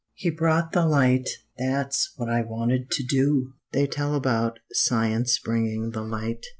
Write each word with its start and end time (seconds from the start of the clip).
'He 0.15 0.31
brought 0.31 0.71
the 0.71 0.83
light' 0.87 1.29
that's 1.59 2.13
what 2.17 2.27
I 2.27 2.41
wanted 2.41 2.89
to 2.89 3.03
do! 3.03 3.53
They 3.71 3.85
tell 3.85 4.15
about 4.15 4.57
science 4.71 5.37
bringing 5.37 5.91
the 5.91 6.01
light. 6.01 6.47